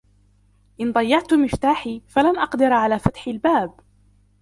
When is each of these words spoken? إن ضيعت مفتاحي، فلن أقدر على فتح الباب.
إن 0.81 0.91
ضيعت 0.93 1.33
مفتاحي، 1.33 2.01
فلن 2.07 2.37
أقدر 2.37 2.73
على 2.73 2.99
فتح 2.99 3.27
الباب. 3.27 3.71